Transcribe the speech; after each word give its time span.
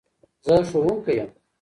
زه 0.45 0.55
ښوونکي 0.69 1.13
يم 1.21 1.29